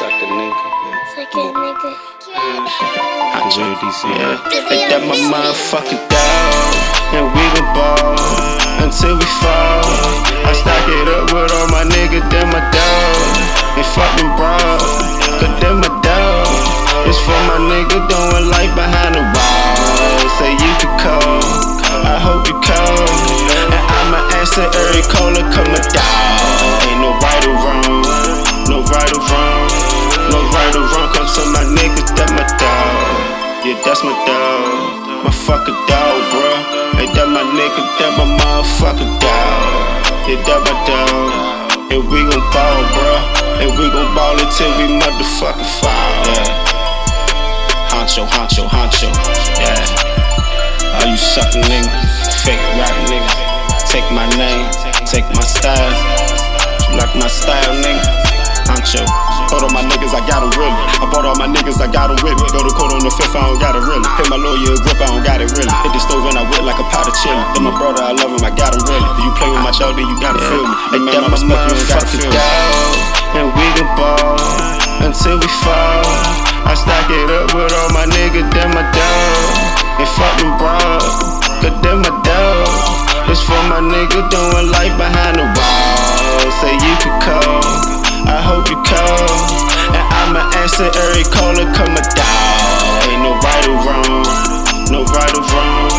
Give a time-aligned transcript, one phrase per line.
[0.00, 0.64] suck the nigga.
[1.12, 1.92] Suck it, nigga.
[3.36, 4.00] I JDC.
[4.08, 6.72] Yeah, ain't that my motherfucking dog?
[7.12, 8.16] And we gon' ball
[8.80, 9.84] until we fall.
[10.48, 13.28] I stack it up with all my niggas, then my dog.
[13.76, 14.80] And fuck them bros,
[15.36, 16.48] cause them my dog.
[17.04, 20.16] It's for my nigga doing life behind the wall.
[20.40, 21.44] Say you could call,
[22.08, 23.04] I hope you call.
[23.68, 25.69] And I'ma answer every caller, come
[30.70, 33.66] Or wrong, come to my niggas, that my dog.
[33.66, 35.26] Yeah, that's my dog.
[35.26, 36.48] My fucking dog, bro.
[36.94, 40.30] Hey, that my nigga, that my motherfucking dog.
[40.30, 41.90] Yeah, that my dog.
[41.90, 43.10] And we gon' ball, bro.
[43.60, 46.22] And we gon' ball until we motherfucking fall.
[46.30, 47.90] Yeah.
[47.90, 49.10] Honcho, honcho, honcho.
[49.58, 51.02] Yeah.
[51.02, 53.90] All you suckin' niggas, fake rap niggas.
[53.90, 54.70] Take my name,
[55.04, 55.90] take my style.
[56.90, 58.29] You like my style, nigga?
[58.80, 60.72] Hold on my niggas, I got 'em really.
[60.72, 62.48] I bought all my niggas, I got 'em with me.
[62.48, 64.08] Go to court on the fifth, I don't got it really.
[64.16, 65.68] Pay my lawyer grip, I don't got it really.
[65.84, 67.44] Hit the stove and I whip like a pot of chili.
[67.52, 69.04] Then my brother, I love him, I got him really.
[69.04, 70.74] If you play with my dog, then you gotta feel me.
[70.92, 72.40] Hey, man, respect, you gotta feel me.
[73.36, 74.40] And we gon' ball
[75.04, 76.08] until we fall.
[76.64, 79.44] I stack it up with all my niggas, then my dog.
[80.00, 81.04] And fuck them bros,
[81.60, 83.28] cause them my dog.
[83.28, 85.89] It's for my nigga doing life behind the wall.
[90.80, 93.04] I'ma every caller, come a dog.
[93.04, 94.24] Ain't no right or wrong,
[94.88, 95.92] no right or wrong,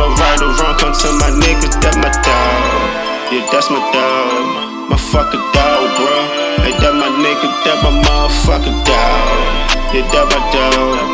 [0.00, 0.72] no right or wrong.
[0.80, 2.88] Come to my niggas, that my dog.
[3.28, 6.16] Yeah, that's my dog, my fucking dog, bro.
[6.64, 9.92] Hey, that my nigga, that my motherfucking dog.
[9.92, 11.04] Yeah, that my dog.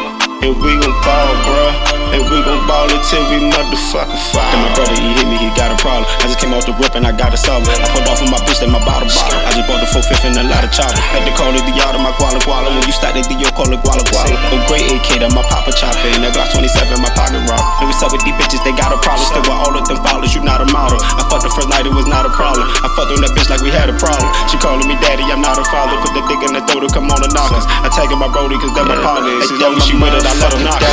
[0.47, 1.66] And we gon' ball, bro.
[2.14, 4.47] And we gon' ball until we motherfucking fall.
[4.55, 5.19] Then my brother, he
[5.81, 6.05] problem.
[6.20, 7.67] I just came off the whip and I got a solid.
[7.67, 9.41] I pulled off with my bitch, then my bottle bottle.
[9.41, 11.00] I just bought the 4 5 and a lot of chopper.
[11.17, 12.69] Had to call it the yard of my guala guala.
[12.69, 14.37] When you start it, yo, call it guala guala.
[14.53, 16.12] Oh, great AK, that my papa chopper.
[16.12, 17.65] And that Glock 27, my pocket rock.
[17.81, 19.25] And we suck with these bitches, they got a problem.
[19.25, 21.00] Still with all of them followers, you not a model.
[21.00, 22.69] I fucked the first night, it was not a problem.
[22.69, 24.28] I fucked on that bitch like we had a problem.
[24.53, 25.97] She calling me daddy, I'm not a father.
[26.04, 27.65] Put the dick in the throat to come on the knockers.
[27.66, 29.33] I tag my brody, cause that my partner.
[29.41, 30.93] As long as she with it, I let her knock it.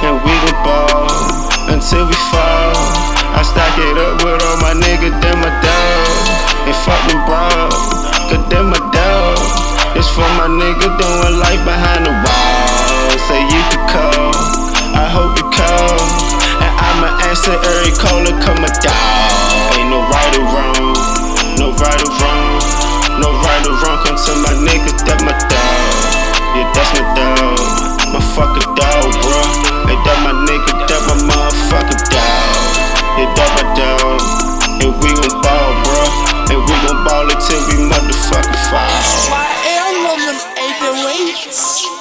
[0.00, 1.04] And we gon' ball
[1.68, 3.09] until we fall.
[11.00, 13.08] Doing life behind the wall.
[13.24, 14.36] Say you could call,
[14.92, 15.96] I hope you call.
[16.60, 19.80] And I'ma answer every caller, come a dog.
[19.80, 20.92] Ain't no right or wrong,
[21.56, 22.60] no right or wrong,
[23.16, 23.98] no right or wrong.
[24.04, 25.32] Come to my nigga, that my
[40.80, 41.99] the weights.